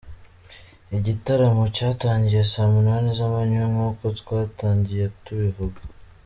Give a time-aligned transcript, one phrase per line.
[0.97, 5.79] Igitaramo cyatangiye saa munani zamanywa nk'uko twatangiye tubivuga.